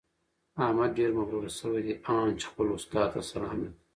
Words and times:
احمد 0.65 0.89
ډېر 0.97 1.11
مغروره 1.17 1.51
شوی 1.59 1.81
دی؛ 1.85 1.93
ان 2.15 2.29
چې 2.39 2.45
خپل 2.51 2.67
استاد 2.77 3.07
ته 3.13 3.19
سلام 3.31 3.57
نه 3.63 3.69
کوي. 3.71 3.79